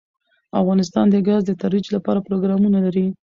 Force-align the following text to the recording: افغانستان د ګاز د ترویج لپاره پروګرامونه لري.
افغانستان 0.61 1.05
د 1.09 1.15
ګاز 1.27 1.41
د 1.45 1.51
ترویج 1.61 1.85
لپاره 1.95 2.25
پروګرامونه 2.27 2.77
لري. 2.85 3.05